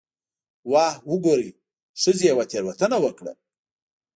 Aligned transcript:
'واه 0.71 0.95
وګورئ، 1.09 1.49
ښځې 2.01 2.25
یوه 2.31 2.45
تېروتنه 2.51 2.97
وکړه'. 3.01 3.33